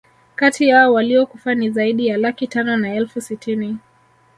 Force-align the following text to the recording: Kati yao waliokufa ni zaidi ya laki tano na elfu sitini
Kati 0.35 0.67
yao 0.67 0.93
waliokufa 0.93 1.55
ni 1.55 1.69
zaidi 1.69 2.07
ya 2.07 2.17
laki 2.17 2.47
tano 2.47 2.77
na 2.77 2.93
elfu 2.95 3.21
sitini 3.21 3.77